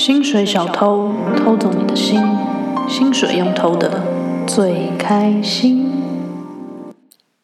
[0.00, 2.18] 薪水小偷偷走你的心，
[2.88, 4.02] 薪水用偷的
[4.46, 5.92] 最开心。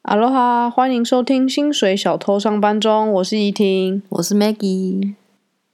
[0.02, 5.12] 哈喽哈，欢迎收听《薪水小偷上班中》，我是依婷，我是 Maggie。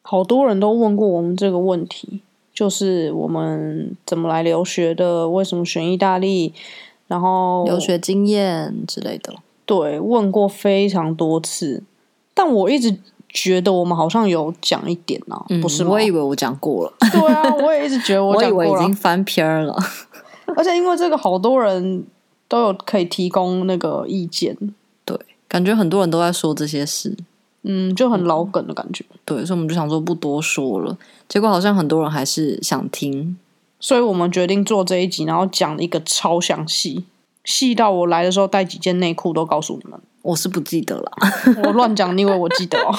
[0.03, 2.21] 好多人都问过我们这个问题，
[2.53, 6.53] 就是我们怎么来留学的，为什么选意大利，
[7.07, 9.33] 然后留学经验之类的。
[9.65, 11.85] 对，问过非常多次，
[12.35, 12.99] 但我一直。
[13.33, 15.91] 觉得我们好像有讲一点呢、啊，嗯、不是吗？
[15.91, 16.93] 我以为我讲过了。
[17.11, 18.71] 对啊，我也一直觉得我讲过了。
[18.71, 19.77] 我以为已经翻篇了。
[20.55, 22.05] 而且因为这个，好多人
[22.47, 24.57] 都有可以提供那个意见。
[25.05, 25.19] 对，
[25.49, 27.17] 感觉很多人都在说这些事。
[27.63, 29.05] 嗯，就很老梗的感觉。
[29.25, 30.99] 对，所以我们就想说不多说了。
[31.29, 33.37] 结果好像很多人还是想听，
[33.81, 37.05] 所以我们决定做这一集，然后讲一个超详细，
[37.45, 39.99] 细到我来的时候带几件内裤都告诉你们。
[40.23, 41.13] 我是不记得了，
[41.65, 42.95] 我乱讲，你以为我记得哦？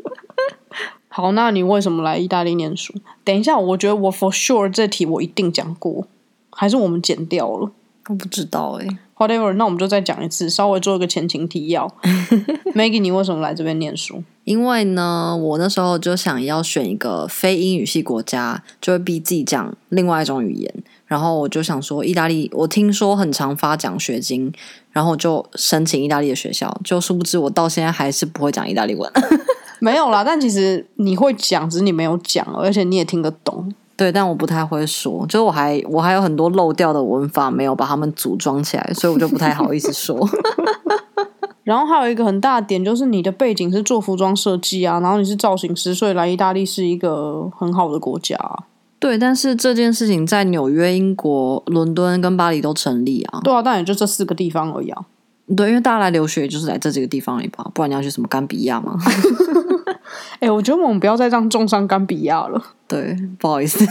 [1.08, 2.94] 好，那你为什么来意大利念书？
[3.24, 6.06] 等一下，我觉得我 for sure 这题我一定讲过，
[6.50, 7.72] 还是我们剪掉了？
[8.08, 8.98] 我不知道哎、欸。
[9.16, 11.86] Whatever，那我们就再讲一次，稍微做一个前情提要。
[12.74, 14.24] Maggie，你为什么来这边念书？
[14.44, 20.72] 因为呢，我那时候就想要选一个非英语系国家，就会逼自己讲另外一种语言。
[21.04, 24.50] 然后我就想说，意大利，我听说很常发奖学金，
[24.92, 26.74] 然后就申请意大利的学校。
[26.84, 29.10] 就殊不知，我到现在还是不会讲意大利文。
[29.80, 33.72] 没有啦，但其实你会讲，只是你没有讲，而且你也听得懂。
[33.96, 40.18] 对，但我不太会说，就是我还我还有很多漏掉的文法没有把它们组装起来，所以我就不太好意思说。
[41.64, 48.36] 然后还有一个很大的点，就是你的背景是做服装设计啊，然后你是造型师，所以来意大利是一个很好的国家。
[49.00, 53.40] 对，但是这件事情在纽约、英国、伦敦跟巴黎都成立啊。
[53.42, 55.06] 对啊，但也就这四个地方而已啊。
[55.56, 58.98] 对，因为大家来留学就是来这几个地方而已吧，不然你要去什么甘比亚吗？
[60.38, 62.62] 哎、欸，我觉得我们不要再这样重伤甘比亚了。
[62.86, 63.84] 对，不好意思。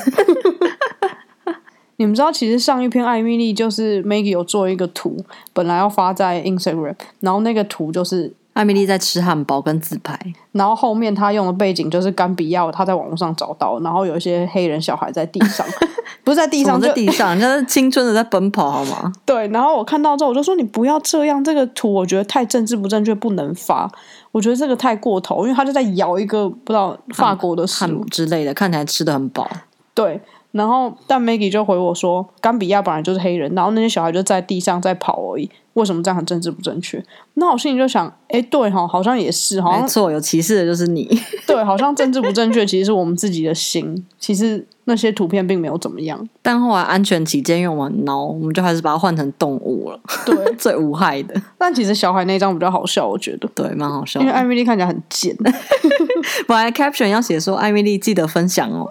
[1.98, 8.32] 你们知道，其实上一篇艾米丽就是 Maggie 有做一个图，本来要发在 Instagram，然后那个图就是。
[8.59, 10.20] 艾米丽在吃汉堡跟自拍，
[10.52, 15.65] 然后后面她用的背景就是甘比亚，她在网络上找到，然后有一些黑人小孩在地上，
[16.25, 19.14] 不是在地上，在地上，人家是青春的在奔跑，好吗？
[19.23, 23.89] 对，然后我看到之后，我就说你不要这样，这个图我觉得太政治不正确，不能发。
[24.33, 29.49] 我觉得这个太过头，因为他就在咬一个不知道法国的食物之类的，看起来吃的很饱。
[29.93, 30.21] 对，
[30.52, 35.49] 然后但 Maggie 就回我说，冈比亚本来就是黑人，然后那些小孩就在地上在跑而已。
[35.73, 37.02] 为什么这样很政治不正确？
[37.36, 41.08] 那我心里就想，哎，对哈，好像也是，好像没错， 有歧视的就是你。
[41.48, 44.05] 对，好像政治不正确，其实是我们自己的心。
[44.17, 49.99] 其实那些图片并没有怎么样，但后来安全起见，因为我们很孬，我们就还是把它换成动物了。
[50.26, 51.42] 对， 最无害的。
[51.58, 53.48] 但其实小孩那张比较好笑，我觉得。
[53.55, 54.20] 对，蛮好笑。
[54.20, 55.33] 因为艾米丽看起来很贱。
[56.45, 58.89] 本来 caption 要写说艾米丽记得分享哦。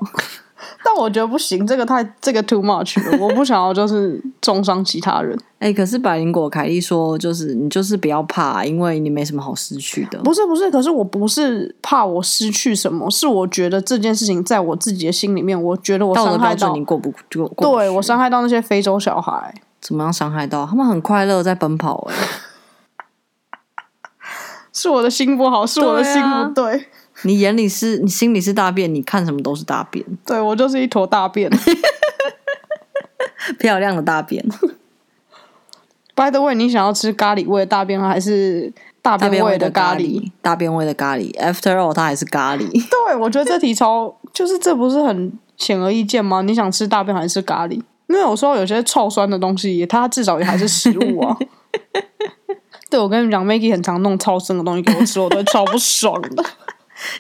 [0.91, 5.39] 但我觉得不行，这个太这个 too much 了， 我不想要就是重伤其他人。
[5.61, 10.19] 哎、欸，可是百灵果凯莉说，就是你就是不要怕，因为你没什么好失去的。
[10.21, 19.55] 不是不是，可是我不是怕我失去什么，是我觉得这件事情在我自己的心里面，我觉得我伤害到，你过不就过对我伤害到那些非洲小孩。
[19.83, 20.65] 怎么样伤害到？
[20.65, 22.29] 他们很快乐在奔跑、欸，哎，
[24.73, 26.89] 是我的心不好，是我的心不对。
[27.23, 30.05] 对你眼里是你心里是大便，你看什么都是大便。
[30.25, 31.51] 对，我就是一坨大便，
[33.59, 34.45] 漂亮的大便。
[36.15, 40.31] By the way，你想要吃咖喱味的大便还是大便味的咖喱？
[40.43, 41.33] 大便味的咖喱。
[41.39, 42.69] After all，它还是咖喱。
[42.71, 46.43] 对，我觉得这题超，就是这不是很显而易见吗？
[46.43, 47.81] 你想吃大便还是咖喱？
[48.09, 51.37] 因为有时候有些臭酸的东西，它至少也还是食物啊。
[52.91, 56.45] 对，我跟你们讲，Maggie 很常弄超生的东西给我吃，我都超不爽的。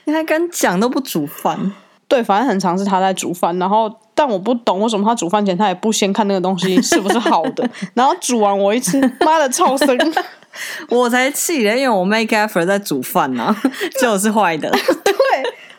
[0.04, 1.72] 你还敢讲都不煮饭？
[2.06, 9.94] 对，反正很常是他在煮饭，然后但我不懂为什么他煮饭前他也不先看那个东西是不是好的， 然后煮完我一吃，妈的超生，
[10.88, 13.56] 我才气人，因为我 make effort 在煮饭呢、啊，
[14.00, 14.70] 就是坏的。
[15.04, 15.14] 对，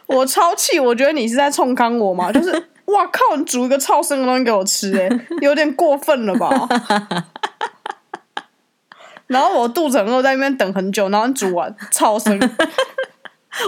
[0.05, 2.51] 我超气，我觉得你是在冲康我嘛，就是
[2.85, 6.69] 哇靠，你煮一个超生的东西给我吃、欸，哎，有点过分了吧？
[9.25, 12.39] 然后我肚子很饿，在那边等很久，然后你煮完超生。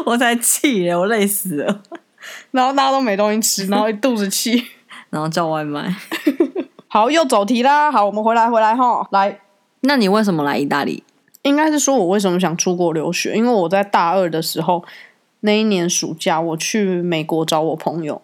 [0.05, 1.81] 我才气耶，我累死了。
[2.51, 4.63] 然后大家都没东西吃，然后一肚子气，
[5.09, 5.95] 然后叫外卖。
[6.87, 7.91] 好，又走题啦。
[7.91, 9.07] 好，我们回来，回来哈。
[9.11, 9.39] 来，
[9.81, 11.03] 那你为什么来意大利？
[11.43, 13.35] 应该是说我为什么想出国留学？
[13.35, 14.83] 因为我在大二的时候，
[15.39, 18.21] 那一年暑假我去美国找我朋友。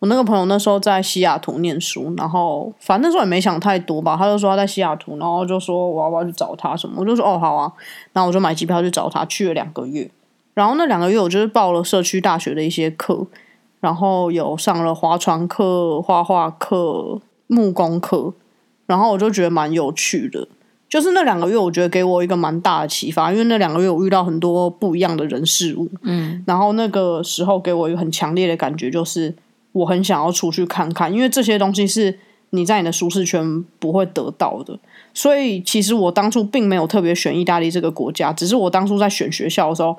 [0.00, 4.16] 我那个朋友那时候在西雅图念书，然后反正那时候也没想太多吧。
[4.16, 6.96] 他就说他在西雅图，然后就说我要不要去找他什么？
[7.00, 7.72] 我就说哦好啊。
[8.12, 10.10] 然后我就买机票去找他，去了两个月。
[10.58, 13.24] 然后那两个月，我就是报了社区大学的一些课，
[13.78, 18.34] 然后有上了划船课、画画课、木工课，
[18.84, 20.48] 然后我就觉得蛮有趣的。
[20.88, 29.32] 就是那两个月，我觉得给我一个蛮大的启发，因为那两个月我遇到很多不一样的人事物，嗯，然后那个时候给我一个很强烈的感觉，就是
[29.70, 32.18] 我很想要出去看看，因为这些东西是
[32.50, 34.76] 你在你的舒适圈不会得到的。
[35.14, 39.96] 所以其实我当初并没有特别选意大利这个国家，只是我当初在选学校的时候，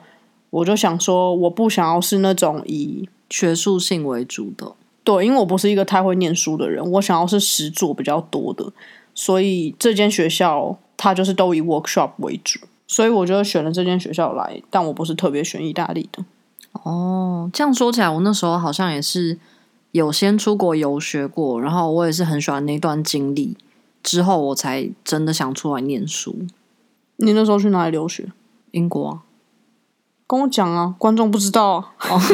[0.49, 4.73] 我就想说，我不想要是那种以学术性为主的，
[5.03, 8.71] 对，因为我不是一个太会念书的人，我想要是实作比较多的。
[9.13, 14.61] 所以这间学校它就是都以 workshop 为主，所以我就选了这间学校来。
[14.69, 16.23] 但我不是特别选意大利的。
[16.71, 19.37] 哦，这样说起来，我那时候好像也是
[19.91, 23.57] 有先出国游学过，然后我也是很喜欢那段经历，
[24.01, 26.35] 之后我才真的想出来念书。
[27.17, 28.31] 你那时候去哪里留学？
[28.71, 29.23] 英国啊。
[30.29, 31.85] 跟我讲啊，观众不知道啊。
[32.07, 32.21] 哦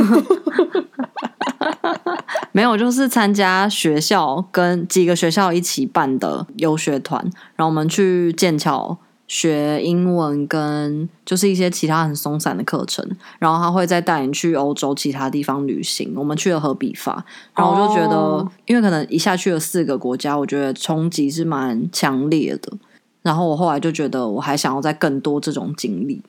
[2.51, 7.21] 没有，就是参加学校跟几个学校一起办的游学团，
[7.55, 8.97] 然后我们去剑桥
[9.27, 13.05] 学英文，跟就是一些其他很松散的课程，
[13.39, 16.13] 然后他会再带你去欧洲其他地方旅行。
[16.15, 17.25] 我们去了荷比法，
[17.55, 18.47] 然后我就觉得，oh.
[18.65, 22.71] 因为可能一下去了四个国家，我觉得冲击是蛮强烈的。
[23.21, 26.21] 然后我后来就觉得，我还想要再更多这种经历。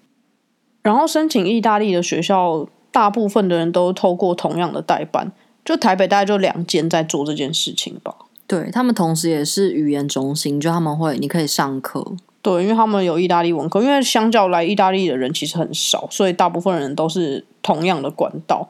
[0.86, 5.32] 然后申请意大利的学校，大部分的人都透过同样的代办。
[5.64, 8.14] 就台北大概就两间在做这件事情吧。
[8.46, 12.12] 对，他们同时也是语言中心，就他们会你可以上课。
[12.40, 18.68] 对，因为他们有意大利文科，因为相较来意大利的人其实很少，所以大部分人都是同样的管道。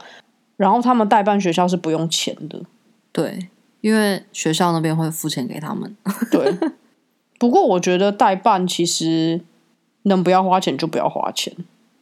[0.57, 2.63] 然后他们代办学校是不用钱的。
[3.13, 3.51] 对，
[3.83, 5.95] 因为学校那边会付钱给他们。
[6.31, 6.57] 对。
[7.39, 9.43] 不过我觉得代办其实
[10.05, 11.55] 能不要花钱就不要花钱。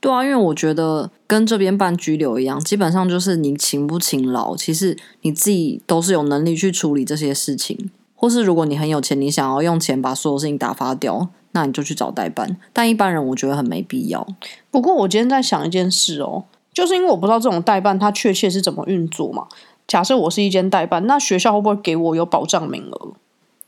[0.04, 7.88] 对啊，因为我觉得跟这边办拘留一样，基本上就是你勤不勤劳，其实你自己都是有能力去处理这些事情。
[8.14, 12.54] 或是如果你很有钱，你想要用钱把所有事情打发掉，那你就去找代办。
[12.74, 14.26] 但一般人我觉得很没必要。
[14.70, 19.46] 不过我今天在想一件事哦，就是因为我不知道这种代办它确切是怎么运作嘛。
[19.88, 23.12] 假设我是一间代办，那学校会不会给我有保障名额？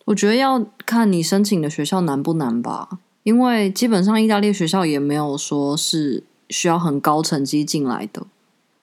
[0.04, 2.98] 我觉得要看你申请的学校难不难吧。
[3.26, 8.22] 因为基本上意大利学校也没有说是需要很高成绩进来的，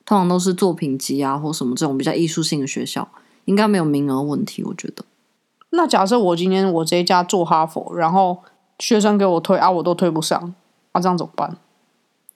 [0.04, 3.08] 通常都是作品集啊或什么这种比较艺术性的学校，
[3.46, 4.62] 应该没有名额问题。
[4.62, 5.02] 我觉得。
[5.70, 8.36] 那假设我今天我这一家做哈佛，然后
[8.78, 10.54] 学生给我推啊，我都推不上，
[10.92, 11.56] 啊，这样怎么办？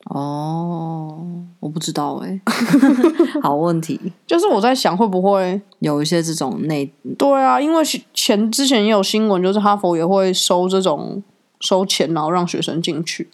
[0.06, 1.26] 哦，
[1.60, 2.40] 我不知道哎，
[3.42, 4.00] 好问题。
[4.26, 7.84] 就是我在想会不会有一些这种内对啊，因为
[8.14, 11.22] 前之前也有新闻，就是哈佛也会收这种。
[11.60, 13.28] 收钱，然后让学生进去。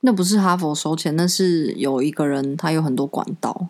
[0.00, 3.68] 那不是哈佛收钱，那是有一个人他有很多管道。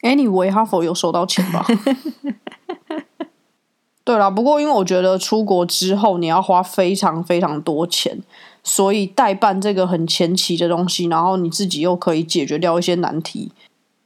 [0.00, 1.64] Anyway，哈佛有收到钱吧？
[4.04, 8.20] 对啦，不过因为我觉得出国之后你要花非常非常多钱，
[8.64, 13.52] 所以代办这个很前期的东西，然后你自己又可以解决掉一些难题。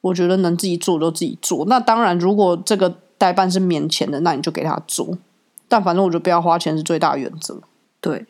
[0.03, 1.65] 我觉得能自己做就自己做。
[1.65, 5.17] 那当然，如果这个代办是免钱的，那你就给他做。
[5.67, 7.63] 但反正我觉得不要花钱是最大原则。
[8.03, 8.27] 对。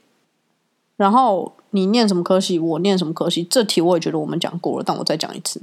[0.97, 2.59] 然后你念什么科系？
[2.59, 3.45] 我念什么科系？
[3.45, 5.61] 这题我也觉得我们讲过了，但我再讲一次。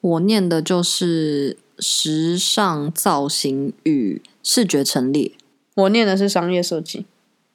[0.00, 5.32] 我念的就是时尚造型与视觉陈列。
[5.74, 7.06] 我念的是商业设计。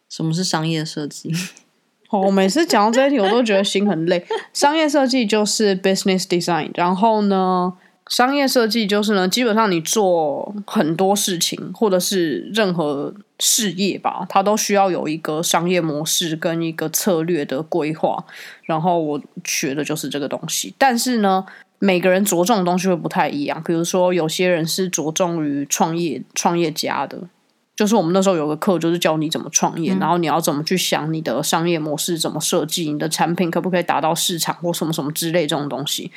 [0.09, 1.31] 什么是商业设计？
[2.09, 4.25] 哦，我每次讲到这一题，我都觉得心很累。
[4.51, 7.71] 商业设计就是 business design，然后呢，
[8.09, 13.13] 商业设计就是呢，基本上你做很多事情，或者是任何。
[13.41, 18.21] 事业吧，它都需要有一个商业模式跟一个策略的规划。
[18.63, 20.75] 然后我学的就是这个东西。
[20.77, 21.45] 但是呢，
[21.79, 23.63] 每个人着重的东西会不太一样。
[23.63, 27.29] 比如说，有些人是着重于创业、创业家的。
[27.77, 36.11] 就是我们那时候有个课，就是教你怎么创业，嗯、然后你要怎么去想你的商业模式怎么设计，你的产品可不可以达到市场或什么什么之类这种东西。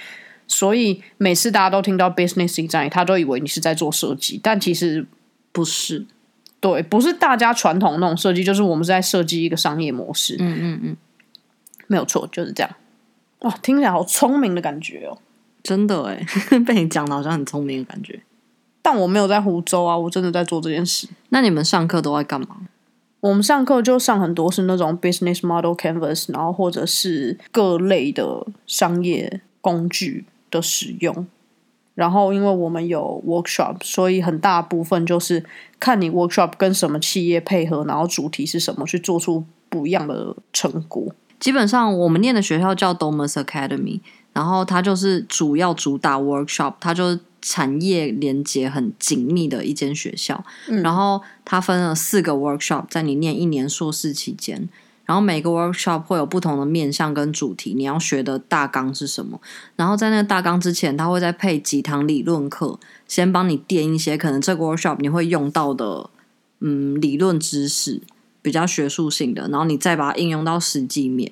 [0.47, 5.07] 所以每次大家都听到 business design，他都以为你是在做设计，但其实
[5.53, 6.07] 不是。
[6.61, 10.37] 对，不是大家传统那种设计，就是我们是在设计一个商业模式。
[10.39, 10.97] 嗯嗯嗯，
[11.89, 12.71] 没有错，就是这样。
[13.41, 15.19] 哇，听起来好聪明的感觉哦！
[15.65, 16.25] 真的哎，
[16.65, 18.23] 被你讲的好像很聪明的感觉。
[18.81, 21.09] 但我没有在湖州啊，我真的在做这件事。
[21.31, 22.59] 那你们上课都在干嘛？
[23.19, 31.26] 我们上课就上很多是那种 business model canvas，然后或者是各类的商业工具的使用。
[31.94, 35.44] 然后，因为我们有 workshop，所以很大部分就是
[35.78, 41.14] 看你 workshop 跟什么企业配合，然后主题是什么，去做出不一样的成果。
[41.38, 44.00] 基本上，我们念的学校叫 Domus Academy，
[44.32, 50.42] 然后它就是主要主打 workshop，它就产业连接很紧密的一间学校。
[50.68, 54.68] 嗯、然后它分了四个 workshop，在你念一年硕士期间。
[55.04, 59.40] 然后每个 workshop 会有不同的面向跟主题，你要学的大纲是什么？
[59.76, 62.78] 然后在那个大纲之前，他会再配几堂理论课，
[63.09, 66.09] 先帮你垫一些可能这个 workshop 你会用到的，
[66.61, 68.00] 嗯，理论知识，
[68.40, 71.30] 比较学术性的，然后你再把它应用到实际面。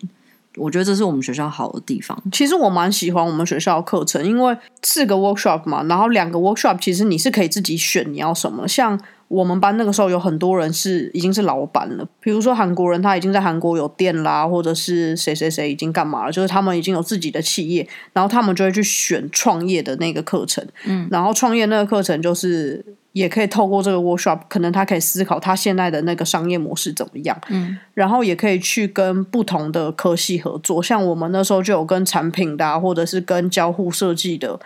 [0.56, 2.20] 我觉得这是我们学校好的地方。
[2.32, 9.00] 其实我蛮喜欢我们学校的课程，因为四个 workshop 嘛，然后两个 workshop 其实你是可以自己选你要什么，像。
[9.30, 34.58] 我们班那个时候有很多人是已经是老板了，比如说韩国人他已经在韩国有店啦，或者是谁谁谁已经干嘛了，就是他们已经有自己的企业，然后他们就会去选创业的那个课程，嗯，然后创业那个课程就是也可以透过这个 workshop，可能他可以思考他现在的那个商业模式怎么样，嗯，然后也可以去跟不同的科系合作，像我们那时候就有跟产品的啊，或者是跟交互设计的。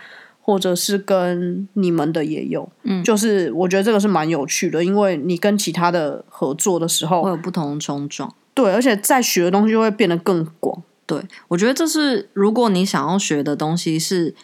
[0.47, 10.83] 或者是跟你们的也有，嗯，就是我觉得这个是蛮有趣的，因为你跟其他的合作的时候会有不同的冲撞，对，而且在学的东西就会变得更广。
[11.07, 14.35] 对，我觉得这是如果你想要学的东西是。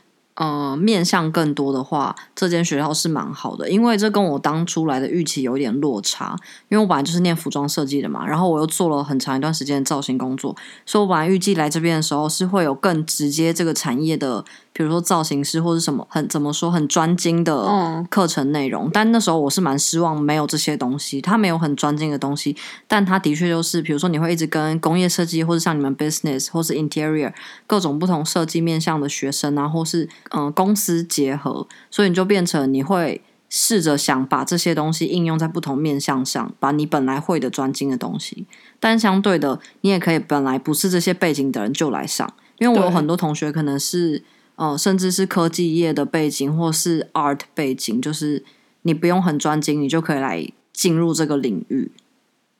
[0.42, 6.36] 呃，面向更多的话，这间学校是蛮好的，因为这跟我当初来的预期有一点落差。
[6.68, 18.88] 因为我本来就是念服装设计的嘛，然后我又做了很长一段时间的造型工作，所以我本来预计来这边的时候是会有更直接这个产业的，比如说造型师或者什么很怎么说很专精的课程内容。
[18.88, 18.90] 嗯。
[18.94, 22.56] 但那时候我是蛮失望，没有这些东西，它没有很专精的东西，
[22.88, 27.34] 但他的确就是，比如说你会一直跟工业设计或者像你们 business 或是 interior
[27.68, 38.46] 各种不同设计面向的学生啊，或是嗯、呃，公司结合，所以你就变成你会试着想把这些东西应用在不同面向上，把你本来会的专精的东西。
[38.80, 44.24] 但相对的，你也可以本来不是这些背景的人就来上，因为我有很多同学可能是
[44.62, 48.46] 呃，甚至是科技业的背景，或是 art 背景，就是
[48.84, 51.90] 你不用很专精，你就可以来进入这个领域。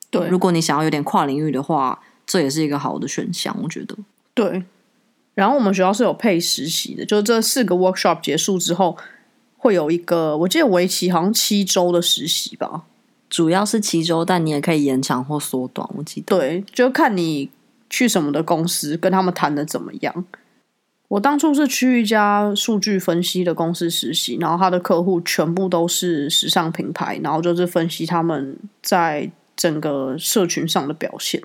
[0.10, 3.96] 对，如果你想要有点跨领域的话，这也是一个好的选项，我觉得。
[4.34, 4.64] 对。
[5.36, 8.98] 然后我们学校是有配实习的，就是这四个 workshop 结束之后，
[9.58, 12.82] 会有一个我记得为期好像七周的实习吧，
[13.30, 15.88] 主要是七周，但你也可以延长或缩短。
[15.96, 17.52] 我记得，对，就看你
[17.92, 20.26] 去什么的公司，跟他们谈的怎么样。
[21.12, 31.42] 我当初是去一家数据分析的公司实习，然后他的客户全部都是时尚品牌，然后就是分析他们在整个社群上的表现。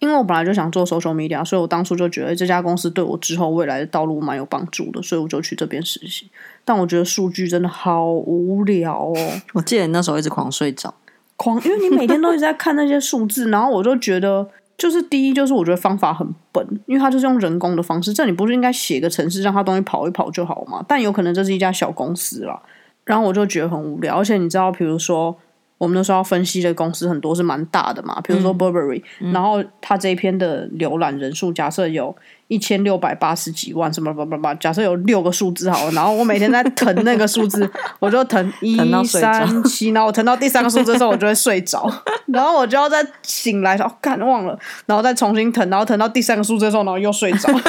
[0.00, 6.28] 因为我本来就想做 social media，所以我当初就觉得这家公司对我之后未来的道路蛮有帮助的，所以我就去这边实习。
[6.66, 9.14] 但我觉得数据真的好无聊哦！
[9.54, 10.92] 我记得你那时候一直狂睡着，
[11.36, 14.46] 狂，因为你每天都一直在看那些数字，然后我就觉得，
[14.76, 20.84] 就是第一就是我觉得方法很笨，因为他就是用人工的方式，这你不是应该写个程式让他东西跑一跑就好吗？
[20.86, 22.60] 但有可能这是一家小公司啦，
[23.04, 25.36] 然后我就觉得很无聊，而且你知道，比如说。
[25.78, 32.16] 我们那时候要分析的公司很多是蛮大的嘛，比如说 Burberry，嗯，然后它这一篇的浏览人数，假设有
[32.48, 41.86] 一千六百八十几万，什么吧吧吧，假设有六个数字好了，然后我每天在腾那个数字， 我就腾一三七，然后我腾到第三个数字的时候，我就会睡着，
[42.32, 47.52] 然后我就要再醒来，哦，干忘了，然后再重新腾，然后腾到第三个数字的时候，然后又睡着。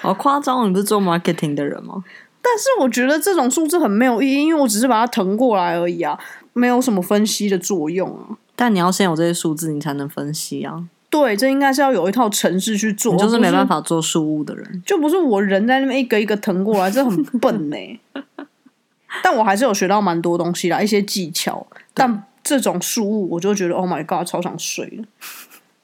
[0.00, 2.02] 好夸张，你不是做 marketing 的人吗？
[2.42, 6.18] 但是我觉得这种数字很没有意义，因为我只是把它腾过来而已啊，
[6.52, 8.38] 没有什么分析的作用啊。
[8.56, 10.84] 但你要先有这些数字，你才能分析啊。
[11.08, 13.12] 对，这应该是要有一套程式去做。
[13.14, 18.00] 你就是没办法做数物的人，就不是我人在那边一个一个腾过来，这很笨呢、欸。
[19.22, 21.66] 但我还是有学到蛮多东西啦，一些技巧。
[21.92, 25.04] 但这种数物，我就觉得 Oh my God，超想睡了。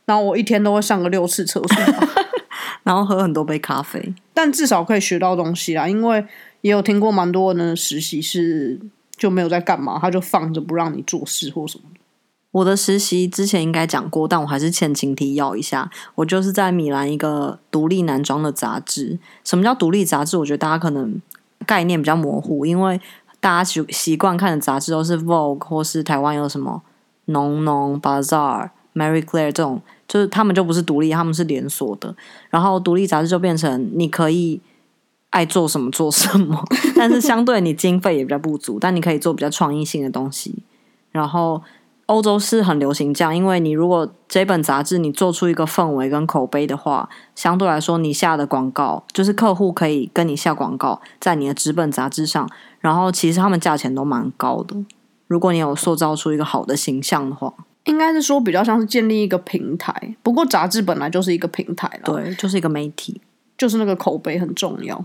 [0.05, 1.95] 然后我一天都会上个六次厕所，
[2.85, 4.15] 然后喝很多杯咖啡。
[4.33, 6.25] 但至少可以学到东西啦，因为。
[6.66, 8.80] 也有听过蛮多人的实习是
[9.16, 11.85] 就没有在干嘛，他就放着不让你做事或什么。
[12.50, 15.88] 我的实习之前应该讲过，但我还是前情提要一下。
[16.16, 19.20] 我就是在米兰一个独立男装的杂志。
[19.44, 20.37] 什么叫独立杂志？
[20.38, 21.23] 我觉得大家可能
[21.64, 23.00] 概念比较模糊，因为
[23.38, 26.82] 大家习习惯看的杂志都是 Vogue 或是台湾有什么
[27.26, 32.16] 浓浓、Bazaar、Marie Claire 这种，就是他们就不是独立，他们是连锁的。
[32.50, 34.61] 然后独立杂志就变成你可以。
[35.30, 36.64] 爱做什么做什么，
[36.97, 40.54] 但是相对你经费也比较不足，但你可以做比较创意性的东西。
[41.11, 41.62] 然后
[42.06, 52.49] 欧洲是很流行这样，因为你如果这本杂志你做出一个氛围跟口碑的话，相对来说你下的广告就是客户可以跟你下广告在你的纸本杂志上，
[52.80, 54.76] 然后其实他们价钱都蛮高的。
[55.26, 57.52] 如果你有塑造出一个好的形象的话，
[57.85, 60.14] 应该是说比较像是建立一个平台。
[60.23, 63.21] 不过杂志本来就是一个平台了，对，就是一个媒体，
[63.59, 65.04] 就是那个口碑很重要。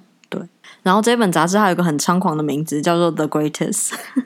[0.84, 3.90] 对，然后这本杂志还有一个很猖狂的名字，叫做《The Greatest》。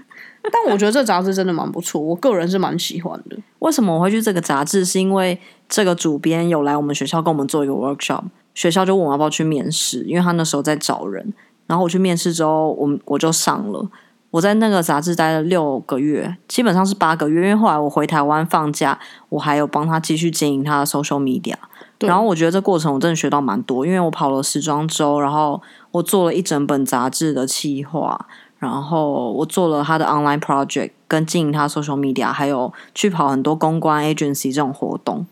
[0.52, 3.36] 但我觉得这杂志真的蛮不错，我个人是蛮喜欢的。
[3.60, 4.86] 为什么我会去这个杂志？
[4.86, 11.34] 是因为这个主编有来我们学校跟我们做一个 workshop，学校就问我要不要去面试，因为他那时候在找人。
[11.66, 13.90] 然后我去面试之后，我我就上了。
[14.30, 21.56] 我在那个杂志待了六个月，基本上是八个月，因为后来我回台湾放假，我还有帮他继续经营他的 social media。
[22.02, 25.60] 然后我觉得这过程我真的学到蛮多，因为我跑了时装周，然后
[25.96, 28.28] 我做了一整本杂志的企划。
[28.58, 35.28] 然后我做了他的 online project，跟经营他 social media，还有去跑很多公关 agency 这种活动，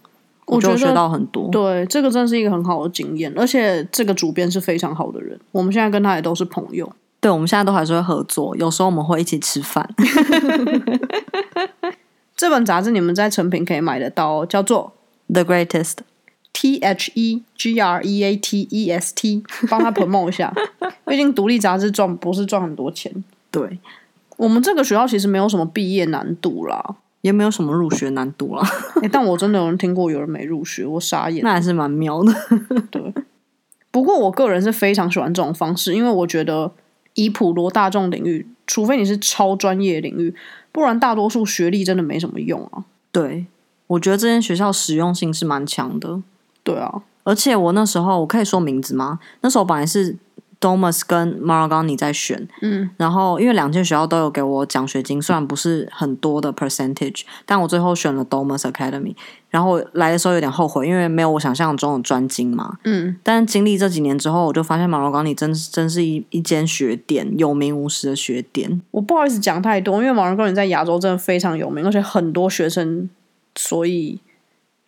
[0.45, 1.49] 我就学到很多。
[1.49, 6.91] 对，这个真是一个很好的经验，而且这个主编是非常好的人，我们现在跟他也都是朋友。
[7.21, 9.89] 对，我们现在都还是会合作，有时候我们会一起吃饭。
[12.35, 14.91] 这本杂志你们在成品可以买得到，叫做
[15.31, 15.99] The Greatest。
[16.53, 20.53] T H E G R E A T E S T，帮他 promote 一下。
[21.05, 23.11] 毕竟独立杂志赚不是赚很多钱。
[23.51, 23.79] 对，
[24.37, 28.63] 我们这个学校其实没有什么毕业难度啦，也没有什么入学难度啦。
[29.01, 31.43] 欸，但我真的有人听过有人没入学，我傻眼。
[31.43, 32.33] 那还是蛮妙的。
[32.89, 33.13] 对，
[33.91, 36.71] 不过我个人是非常喜欢这种方式，因为我觉得
[37.15, 40.33] 以普罗大众领域，除非你是超专业领域，
[40.71, 42.85] 不然大多数学历真的没什么用啊。
[43.11, 43.45] 对，
[43.87, 46.21] 我觉得这间学校实用性是蛮强的。
[46.63, 49.19] 对啊，而且我那时候我可以说名字吗？
[49.41, 50.15] 那时候本来是
[50.61, 59.13] Domus 跟 Marangoni 在选，嗯，然后因为两间学校都有给我奖学金，虽然不是很多的 percentage，但我最后选了 Domus Academy。
[59.49, 63.15] 然后来的时候有点后悔，因为没有我想象中的专精嘛，嗯。
[63.21, 68.81] 但经历这几年之后，我就发现 Marangoni 真真是一一间学店，有名无实的学店。
[68.91, 73.09] 我不好意思讲太多，因为 Marangoni 在亚洲真的非常有名，而且很多学生，
[73.53, 74.21] 所以。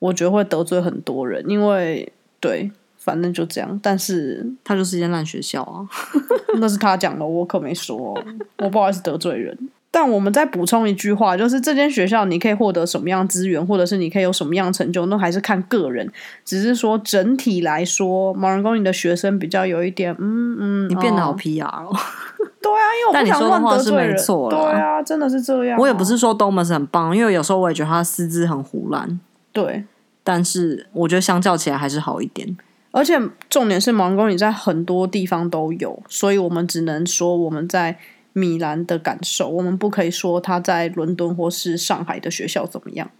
[0.05, 3.79] 我觉得会得罪很多人，因为对，反正就这样。
[3.81, 5.85] 但是他就是一间烂学校啊，
[6.59, 8.23] 那是他讲的，我可没说哦，
[8.59, 9.57] 我不好意思得罪人。
[9.91, 16.11] 但我们再补充一句话，就是这间学校你可以获得什么样资源，或者是你可以有什么样成就，那还是看个人。
[16.43, 21.95] 只是说整体来说，Marangoni 的学生比较有一点，嗯嗯，你变得好 PR 哦。
[22.61, 24.17] 对啊，因为我不想乱得罪人。
[24.49, 25.79] 对啊，真的是这样啊。
[25.79, 29.17] 我也不是说 Domus 很棒，因为有时候我也觉得他师资很胡乱。
[29.53, 29.85] 对。
[30.25, 32.57] 但是我觉得相较起来还是好一点，
[32.89, 37.99] 而且重点是盲宫，你在很多地方都有，所以我们只能说我们在
[38.33, 43.11] 米兰的感受，我们不可以说他在伦敦或是上海的学校怎么样。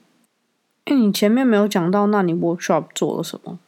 [0.85, 3.59] 哎，你前面没有讲到，那你 workshop 做了什么？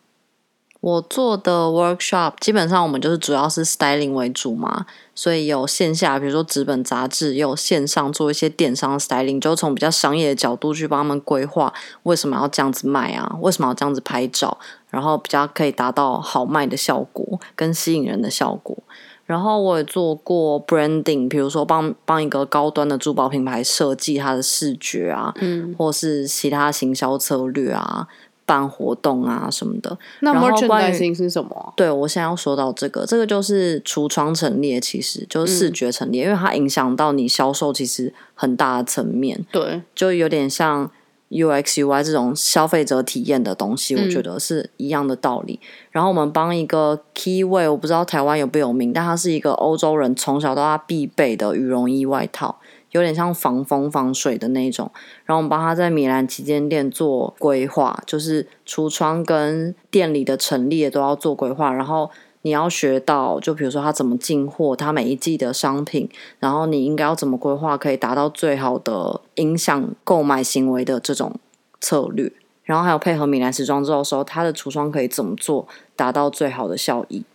[0.79, 4.85] 我做的 workshop 基本上我们就是主要是 styling 为主嘛，
[5.15, 14.57] 所以有线下，比如说纸本杂志，也有线上做一些电商 styling，就从比较商业的角度去帮他们规划为什么要这样子卖啊，为什么要这样子拍照，
[14.89, 18.77] 然后比较可以达到好卖的效果跟吸引人的效果。
[19.25, 28.07] 然后我也做过 branding，比如说帮帮一个高端的珠宝品牌设计它的视觉啊，嗯，或是其他行销策略啊。
[28.47, 31.73] 办活动啊什么的，那 merchandising 是什么？
[31.75, 39.45] 对，我现在要说到这个，这个就是橱窗陈列，其实就是视觉陈列，嗯、因为它影响到你销售，其实很大的层面。
[39.51, 40.89] 对，就有点像
[41.29, 45.59] UX UI 这种消费者体验的东西，我觉得是一样的道理。
[45.61, 52.59] 嗯、然后我们帮一个 Keyway，我不知道台湾有不有名，但它是一个欧洲人从小到大必备的羽绒衣外套。
[52.91, 54.89] 有点像防风防水的那种，
[55.25, 61.73] 然后我们帮他在米兰旗舰店做规划，就是橱窗跟店里的陈列都要做规划。
[61.73, 62.09] 然后
[62.43, 71.35] 你要学到，就比如说他怎么进货，他每一季的商品，然后你应该要怎么规划，可以达到最好的影响购买行为的这种
[71.81, 72.31] 策略。
[72.63, 77.25] 然后还有配合米兰时装周的时候，他的橱窗可以怎么做，达到最好的效益。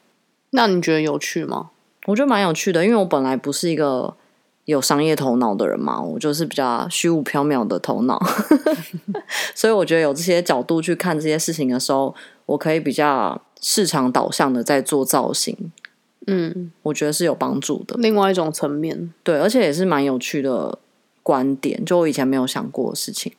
[0.51, 1.71] 那你觉得有趣吗？
[2.07, 4.15] 我觉得蛮有趣的，因为我本来不是一个。
[4.65, 8.21] 有商业头脑的人嘛，我就是比较虚无缥缈的头脑，
[9.55, 12.15] 所以我觉得有这些角度去看这些事情的时候，
[12.47, 15.73] 我可以比较市场导向的在做造型，
[16.29, 17.97] 嗯，我觉得是有帮助的。
[17.99, 20.79] 另外一种层面，对，而且也是蛮有趣的
[21.25, 23.33] 观点，就我以前没有想过的事情。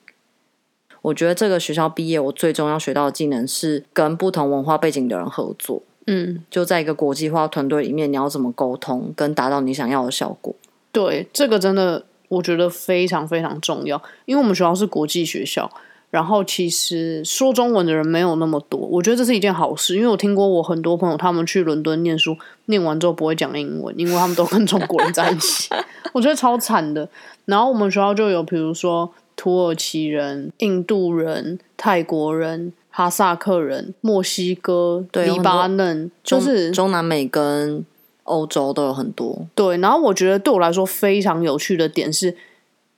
[1.03, 10.53] 我觉得这个学校毕业，我最终要学到的技能是跟不同文化背景的人合作，嗯，就在一个国际化团队里面，你要怎么沟通，跟达到你想要的效果。
[10.93, 15.69] 对，这个真的我觉得非常非常重要，因为我们学校是国际学校，
[16.12, 25.69] 然后其实说中文的人没有那么多，我觉得这是一件好事，因为我听过我很多朋友他们去伦敦念书，念完之后不会讲英文，因为他们都跟中国人在一起，
[26.13, 27.10] 我觉得超惨的。
[27.45, 37.84] 然后我们学校就有比如说土耳其人、印度人、泰国人、哈萨克人、墨西哥、黎巴嫩，就是中，中南美跟。
[38.23, 39.47] 欧洲都有很多。
[39.55, 42.36] 对，然后我觉得对我来说非常有趣的点是，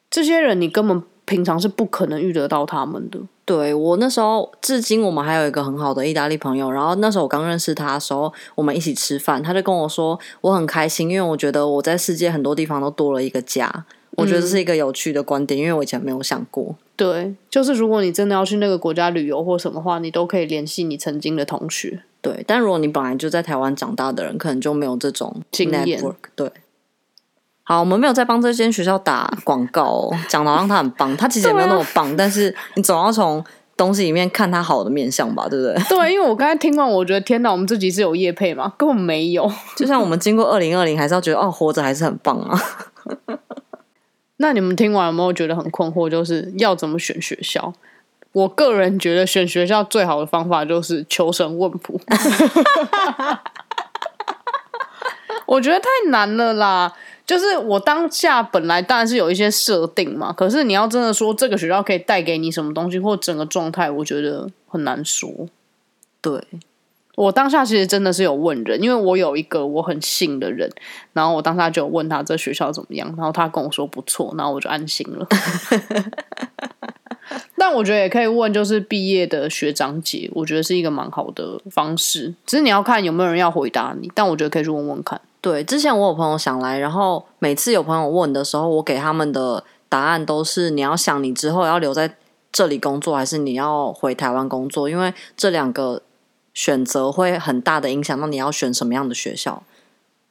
[0.10, 3.20] 这些人你根本平常是不可能遇得到他们的。
[3.44, 6.72] 对，我那时候，至今我们还有一个很好的意大利朋友。
[6.72, 13.86] 然后那时候我刚认识他的时候，我们一起吃饭，他就跟我说，我很开心，因为我觉得我在世界很多地方都多了一个家。
[14.16, 16.76] 我觉得这是一个有趣的观点，嗯，因为我以前没有想过。
[16.96, 22.02] 对，就是如果你真的要去那个国家旅游或什么话，你都可以联系你曾经的同学。
[22.22, 26.02] 对，但如果你本来就在台湾长大的人，可能就没有这种经验。
[26.36, 26.50] 对。
[27.68, 33.44] 好，我们没有在帮这间学校打广告哦，讲的让他很棒，他其实也没有那么棒，啊、但是你总要从
[33.76, 35.84] 东西里面看他好的面相吧，对不对？
[35.90, 38.72] 对，因为我刚才听完，我觉得天哪，我们自己是有业配吗？
[38.78, 39.52] 根本没有。
[39.76, 42.62] 就像我们经过二零二零，还是要觉得哦，活着还是很棒啊。
[44.38, 46.10] 那你们听完有没有觉得很困惑？
[46.10, 47.74] 就是要怎么选学校？
[48.34, 52.00] 我个人觉得选学校最好的方法就是求神问卜。
[55.46, 56.94] 我觉得太难了啦。
[57.26, 65.48] 就是我当下本来当然是有一些设定嘛，可是你要真的说这个学校可以带给你什么东西或整个状态，我觉得很难说。
[66.22, 66.40] 对，
[67.16, 70.70] 我当下其实真的是有问人，因为我有一个我很信的人，
[71.14, 75.28] 然后我当下就有问他这学校怎么样，然后他跟我说不错，然后我就安心了。
[77.58, 85.20] 但我觉得也可以问，就是毕业的学长姐，我觉得是一个蛮好的方式，只是你要看有没有人要回答你，但我觉得可以去问问看。
[85.42, 92.16] 对，之前我有朋友想来，然后每次有朋友问的时候，我给他们的答案都是：你要想你之后要留在
[92.52, 94.88] 这里工作，还是你要回台湾工作？
[94.90, 96.02] 因为这两个
[96.56, 99.62] 选择会很大的影响到你要选什么样的学校。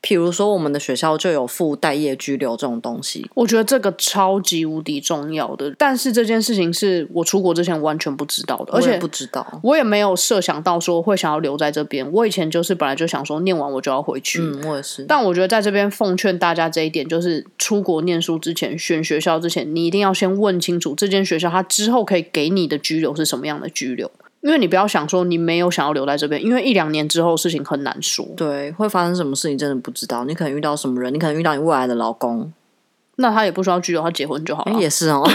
[0.02, 5.74] 譬如说，我们的学校就有附待业居留这种东西，我觉得这个超级无敌重要的。
[5.78, 12.06] 但是这件事情是我出国之前完全不知道的，而且不知道，我也没有设想到说会想要留在这边。
[12.12, 14.42] 我以前就是本来就想说，念完我就要回去。
[14.42, 15.04] 嗯，我也是。
[15.04, 24.10] 但我觉得在这边奉劝大家这一点，就是出国念书之前，选学校之前，你一定要先问清楚这间学校它之后可以给你的居留是什么样的居留。
[24.44, 28.26] 因为你不要想说你没有想要留在这边，因为一两年之后事情很难说。
[28.36, 30.26] 对，会发生什么事情真的不知道。
[30.26, 32.52] 你可能遇到什么人，你可能遇到你未来的老公，
[33.16, 34.78] 那他也不需要拘留，他结婚就好了。
[34.78, 35.26] 也是哦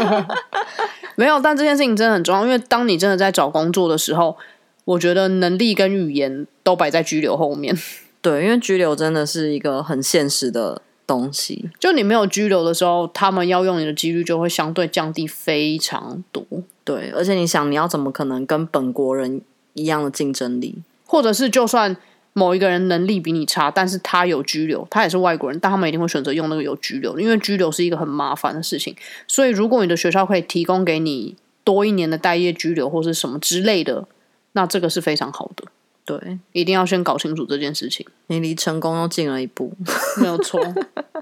[1.16, 1.40] 没有。
[1.40, 4.36] 但这件事情真的很重要，因为当你真的在找工作的时候，
[4.84, 7.74] 我觉得能力跟语言都摆在拘留后面。
[8.20, 11.68] 对，因为拘留真的是一个很现实的东西。
[11.80, 16.44] 就你没有拘留的时候，他们要用你的几率就会相对降低非常多。
[16.84, 19.40] 对，而且你想，你要怎么可能跟本国人
[19.74, 20.76] 一样的竞争力？
[21.04, 21.96] 或者是，就算
[22.32, 28.94] 某一个人能力比你差，但是他有拘留，他也是外国人，但他们一定会选择用那个有拘留，因为拘留是一个很麻烦的事情。
[29.26, 34.06] 所以，如果你的学校可以提供给你多一年的待业拘留或是什么之类的，
[34.52, 35.64] 那这个是非常好的。
[36.04, 38.06] 对，一定要先搞清楚这件事情。
[38.26, 39.72] 你离成功又近了一步，
[40.20, 40.60] 没有错。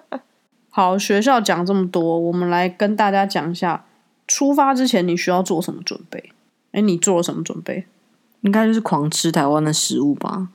[0.71, 3.85] 好，学校讲这么多，我们来跟大家讲一下。
[4.27, 6.33] 出发之前你需要做什么准备？
[6.73, 7.87] 哎，你做了什么准备？
[8.43, 10.49] 应该就是狂吃台湾的食物吧，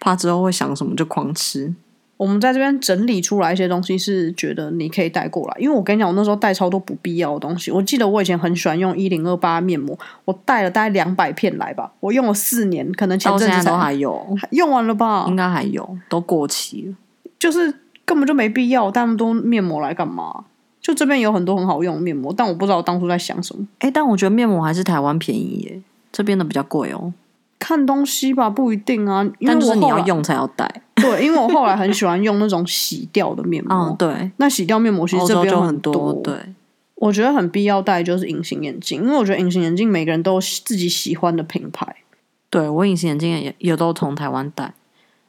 [0.00, 1.74] 怕之后会想什么就狂吃。
[2.20, 5.56] 我们在这边整理出来一些东西，是觉得你可以带过来。
[5.58, 7.70] 因为我跟你讲，我那时候带超多不必要的东西。
[7.70, 15.24] 我记得我以前很喜欢用一零二八面膜，我带了大概两百片来吧，我用了四年，可能前阵子都还有，用完了吧？
[15.28, 16.94] 应该还有，都过期了。
[17.38, 17.72] 就是
[18.04, 20.44] 根本就没必要带那么多面膜来干嘛？
[20.82, 23.66] 就这边有很多很好用的面膜，但我不知道我当初在想什么。
[23.78, 25.80] 哎，但我觉得面膜还是台湾便宜耶，
[26.12, 27.14] 这边的比较贵哦。
[27.58, 29.22] 看东西吧，不一定啊。
[29.38, 30.82] 因为我但是你要用才要带。
[31.00, 33.74] 对，因为我后来很喜欢用那种洗掉的面膜。
[33.74, 34.30] 嗯，对。
[34.36, 36.12] 那洗掉面膜其实这边就很多。
[36.22, 36.34] 对，
[36.96, 41.96] 我觉得很必要带就是隐形眼镜，因为我觉得隐形眼镜每个人都有自己喜欢的品牌。
[42.48, 44.74] 对，我隐形眼镜也也都从台湾带，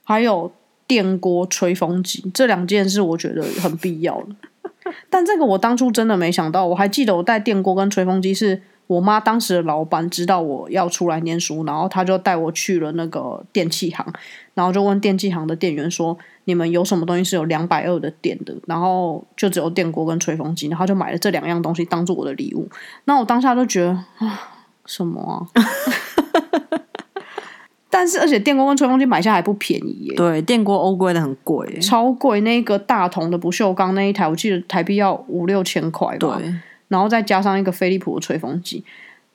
[0.04, 0.52] 还有
[0.88, 4.36] 电锅、吹风机这两件是我觉得很必要的。
[5.10, 14.06] 但这个我当初真的没想到，我还记得我带电锅跟吹风机是我妈当时的老板知道我要出来念书，然后他就带我去了那个电器行，
[14.54, 22.68] 然后就问电器行的店员说：“你们有什么东西是有两百二的电的？”然后就只有电锅跟吹风机，然后就买了这两样东西当做我的礼物。
[23.06, 24.52] 那我当下就觉得啊，
[24.86, 25.48] 什么啊？
[27.90, 30.16] 但是，而且电锅跟吹风机买下来还不便宜耶。
[30.16, 32.42] 对，电锅欧贵的很贵，超贵。
[32.42, 36.38] 那个大同的不锈钢那一台，我记得台币要五六千块吧。
[36.38, 36.54] 对，
[36.90, 38.84] 然后再加上一个飞利浦的吹风机，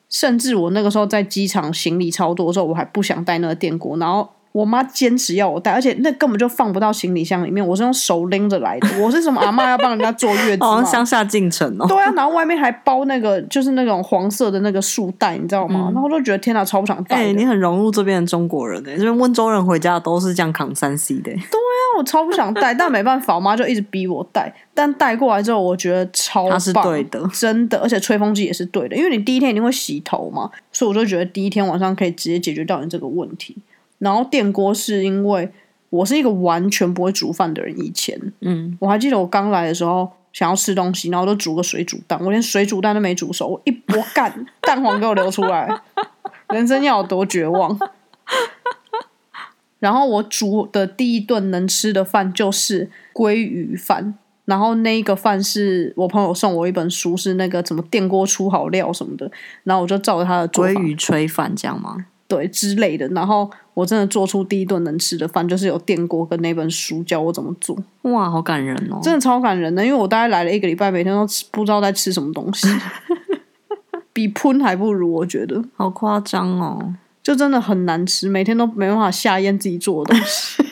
[0.08, 4.30] 甚至我那个时候在机场行李超多的时候，我还不想带那个电锅，然后。
[4.56, 8.88] 我妈坚持要我带，而且那根本就放不到行李箱里面，我是用手拎着来的。
[9.02, 10.64] 我是什么阿妈要帮人家坐月子？
[10.64, 11.84] 好像乡下进城哦。
[11.86, 15.88] 对啊，然后外面还包那个，就是那种黄色的那个束带，你知道吗？
[15.90, 17.16] 嗯、然后我就觉得天哪，超不想带。
[17.16, 21.24] 哎、欸，你很融入这边的中国人哎，这边温州人回家都是这样扛三 C 的。
[21.24, 24.50] 对啊，我超不想带，但没办法，我妈就一直逼我带。
[24.72, 33.54] 但带过来之后，我觉得超棒，是对的，真的，而且吹风机也是对的，因为你第一天一定会洗头嘛，所以我就觉得第一天晚上可以直接解决掉你这个问题。
[33.98, 35.50] 然后电锅是因为
[35.90, 45.80] 我是一个完全不会煮饭的人，以前，嗯，我还记得我刚来的时候想要吃东西，然后都煮个水煮蛋，我连水煮蛋都没煮熟，我一拨干，蛋黄给我流出来，
[46.50, 47.78] 人生要有多绝望。
[49.78, 54.14] 然后我煮的第一顿能吃的饭就是鲑鱼饭，
[54.46, 59.30] 然后那一个饭是我朋友送我一本书，是那个怎么电锅出好料什么的，
[59.64, 62.06] 然后我就照着他的鲑鱼炊饭这样吗？
[62.28, 63.06] 对之类的。
[63.08, 67.76] 然后我真的做出第一顿能吃的饭，就是有电锅跟那本书教我怎么做。
[68.02, 68.98] 哇，好感人哦！
[69.02, 72.68] 真的超感人的，因为我大概来了一个礼拜，每天都吃不知道在吃什么东西，
[74.12, 76.94] 比喷还不如，我觉得好夸张哦。
[77.22, 80.62] 就真的很难吃，每天都没办法下咽自己做的东西，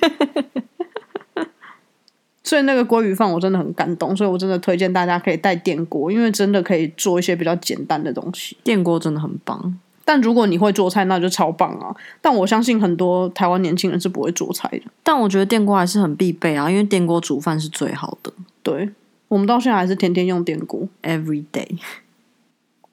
[2.45, 8.57] 所以那个鲑鱼饭我真的很感动，所以我真的推荐大家可以带电锅，因为真的可以做一些比较简单的东西。
[8.63, 11.95] 电锅真的很棒，但如果你会做菜，那就超棒啊！
[12.21, 18.33] 但我相信很多台湾年轻人是不会做菜的，但我觉得电锅还是很必备啊，因为电锅煮饭是最好的。
[18.63, 18.91] 对，
[19.29, 21.79] 我们到现在还是天天用电锅，every day。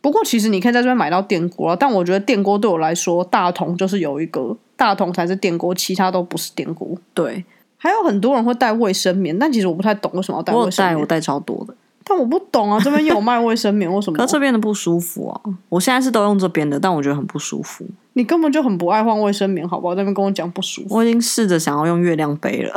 [0.01, 6.97] 不过，其实你可以在这边买到电锅啊，但我觉得电锅对我来说，大同就是有一个大同才是电锅，其他都不是电锅。
[7.13, 7.45] 对，
[7.77, 10.95] 还有很多人会带卫生棉，但其实我不太懂为什么要带卫生棉。
[10.95, 11.75] 我带，我带超多的，
[12.11, 14.17] 但我不懂啊，这边有卖卫生棉，为什么？
[14.17, 15.39] 可这边的不舒服啊！
[15.69, 17.85] 我现在是都用这边的，但我觉得很不舒服。
[18.13, 19.95] 你根本就很不爱换卫生棉，好不好？
[19.95, 20.95] 在那边跟我讲不舒服。
[20.95, 22.73] 我已经试着想要用月亮杯了。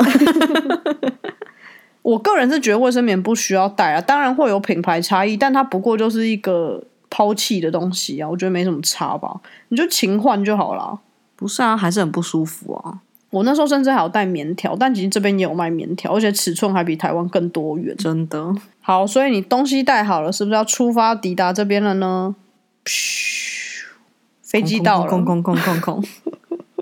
[2.01, 6.83] 我个人是觉得卫生棉不需要带啊，当然会有品牌差异，但它不过就是一个。
[7.07, 10.99] 抛弃的东西啊，我觉得没什么差吧，你就勤换就好了。
[11.37, 12.99] 不是啊，还是很不舒服啊。
[13.35, 17.93] 我那时候甚至还有带棉条，但其实这边也有卖棉条，而且尺寸还比台湾更多元。
[17.97, 18.55] 真的。
[18.79, 22.33] 好，所以你东西带好了，是不是要出发抵达这边了呢？
[22.85, 23.87] 嘘，
[24.41, 26.03] 飞机到了，空空空空空。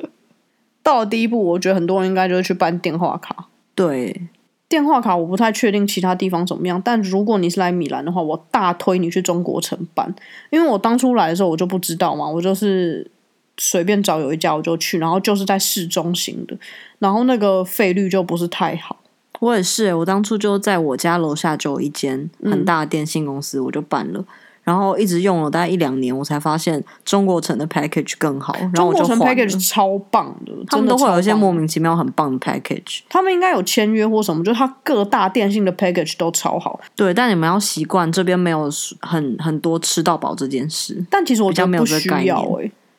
[0.84, 3.48] 到了第一步，我觉得很多人应该就是去办电话卡。
[3.74, 4.28] 对。
[4.70, 10.14] 电话卡我不太确定其他地方怎么样，但如果你是来米兰的话，我大推你去中国城办，
[10.50, 13.10] 因为我当初来的时候我就不知道嘛，我就是
[13.58, 16.58] 随便找有一家我就去，然后就是在市中心的，
[17.00, 18.98] 然后那个费率就不是太好。
[19.40, 24.24] 我也是，我当初就在我家楼下就有一间很大的电信公司，我就办了。
[24.64, 28.56] 然后一直用了大概一两年，我才发现中国城的 package 更好。
[28.58, 33.02] 然后我就中国城 package 超棒的，他们都会有一些莫名其妙很棒的 package。
[33.10, 36.80] 他们应该有签约或什么，就是他各大电信的 package 都超好。
[36.96, 38.70] 对，但你们要习惯这边没有
[39.02, 41.06] 很很多吃到饱这件事。
[41.10, 42.34] 但其实我觉得没有这个概念，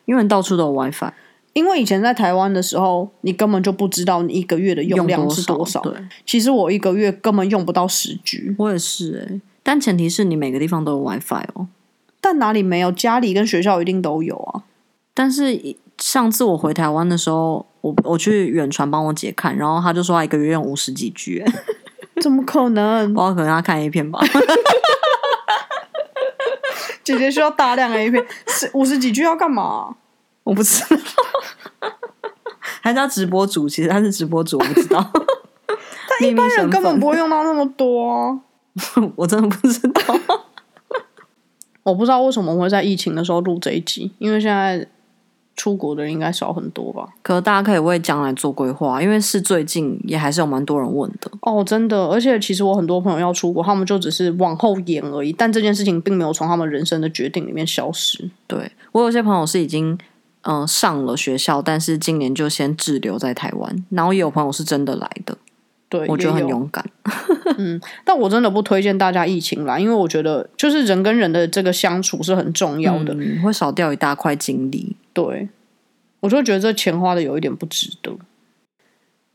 [0.05, 1.13] 因为到处都有 WiFi。
[1.53, 5.81] 因为以前在台湾的时候，你根本就不知道你一个月的用量是多少。
[5.83, 5.93] 对，
[6.27, 8.55] 其实我一个月根本用不到十 G。
[8.59, 9.41] 我也是哎。
[9.63, 11.69] 但前提是你每个地方都有 WiFi 哦，
[12.21, 12.91] 但哪里没有？
[12.91, 14.65] 家里跟学校一定都有啊。
[15.15, 21.41] 但是上次我回台湾的时候，我我去远传帮我姐看，然后她就说她一个月用五十几 G，
[22.21, 23.15] 怎么可能？
[23.15, 24.19] 我可能她看 A 片吧。
[27.05, 29.97] 姐姐需要大量 A 片，是五十几句要干嘛？
[30.43, 31.91] 我不知道，
[32.83, 33.69] 还是他直播主？
[33.69, 35.11] 其实他是直播主，我不知道。
[36.21, 38.41] 但一般人根本不会用到那么多啊。
[39.17, 40.03] 我真的不知道，
[41.83, 44.87] 我不知道为什么我会在疫情的时候录这一集，因为现在
[45.57, 47.09] 出国的人应该少很多吧？
[47.23, 52.07] 可大家可以为将来做规划，因为是最近也还是有蛮多人问的哦，真的。
[52.07, 58.29] 而且其实我很多朋友要出国，他们就只是往后延而已，但这件事情并没有从他们人生的决定里面消失。
[58.47, 59.93] 对，我有些朋友是已经
[60.43, 65.37] 嗯、呃、上了学校，但是今年就先滞留在台湾，然后也有朋友是真的来的。
[65.89, 66.85] 对，我觉得很勇敢。
[67.59, 74.97] 嗯，但我真的不推荐大家疫情来，因为我觉得就是人跟人的这个相处是很重要的，嗯、会少掉一大块精力。
[75.15, 75.49] 对，
[76.21, 78.15] 我就觉得这钱花的有一点不值得。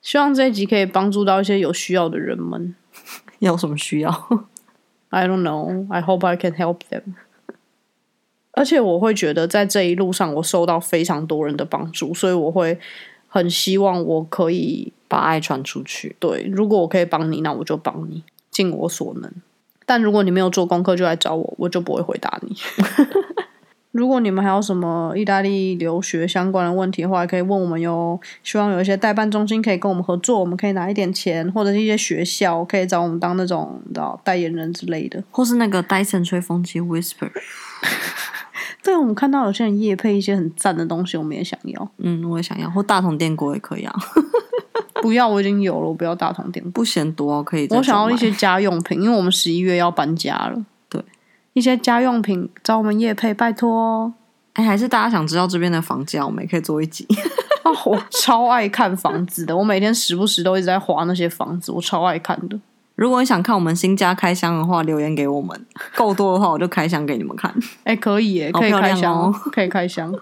[0.02, 2.76] 希望这一集可以帮助到一些有需要的人们。
[3.40, 4.10] 有什么需要？
[5.10, 5.88] I don't know.
[5.90, 7.16] I hope I can help them.
[8.52, 12.80] 而且我会觉得在这一路上，我受到非常多人的帮助，所以我会
[13.28, 14.94] 很希望我可以。
[15.10, 16.16] 把爱传出去。
[16.20, 19.34] 对，如果我可以帮你，那我就帮你，尽我所能。
[19.84, 22.56] 但如果你没有做功课就来找我，我就不会回答你。
[23.92, 28.20] 如果你们还有什么意大利留学相关的问题的话，也可以问我们哟。
[28.44, 37.32] 希望有一些代办中心可以跟我们合作，我们可以拿一点钱，或者是一些学校可以找我们当那种你知道代言人之类的， 或是那个 Dyson 吹风机 Whisper。
[38.84, 41.92] 对，我们看到有些人夜配一些很赞的东西，我们也想要。
[41.98, 43.94] 嗯，我也想要，或大同电锅也可以啊。
[45.02, 47.68] 不要，我已经有了，我不要大同电锅，不嫌多可以。
[47.72, 50.64] 我想要一些家用品，因为我们十一月要搬家了。
[51.54, 54.14] 对，一些家用品找我们业配，拜托哦。
[54.54, 57.08] 哎，还是大家想知道这边的房价，我们也可以做一集。
[57.64, 62.60] 哦， 我超爱看房子的，我每天时不时都一直在划那些房子，我超爱看的。
[62.96, 67.54] 如果你想看我们新家开箱的话，留言给我们，够多的话我就开箱给你们看。
[67.84, 70.14] 哎，可以耶，可以开箱哦，可以开箱。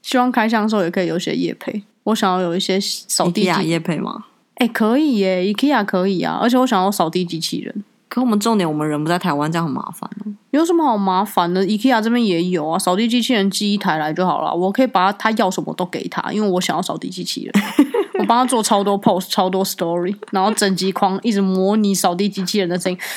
[0.00, 1.82] 希望开箱的时候也可以有些夜配。
[2.04, 4.26] 我想要有一些扫地机夜配吗？
[4.56, 7.84] 哎，可以耶，IKEA 可以啊，而且我想要扫地机器人。
[8.12, 10.10] 可我们重点，我们人不在台湾，这样很麻烦。
[10.50, 14.54] 有什么好麻烦的？IKEA 这边也有啊，扫地机器人寄一台来就好了。
[14.54, 17.54] 我可以把他要什么都给他，因为我想要扫地机器人。
[18.20, 22.98] 我帮他做超多 post，超多 story，然后整集框一直模拟扫地机器人的声音。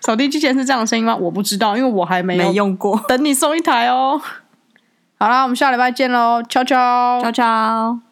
[0.00, 1.14] 扫地机器人是这样的声音吗？
[1.14, 2.98] 我不知道，因为我还没有没用过。
[3.06, 4.18] 等你送一台哦。
[5.18, 8.07] 好啦，我们下礼拜见喽，悄悄，悄悄。